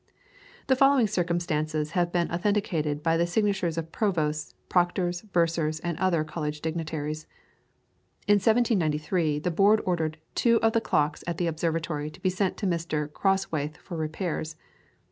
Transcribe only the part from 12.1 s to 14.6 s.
be sent to Mr. Crosthwaite for repairs.